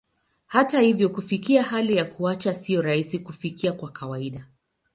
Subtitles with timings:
[0.47, 4.47] Hata hivyo, kufikia hali ya kuacha sio rahisi kufikia kwa kawaida.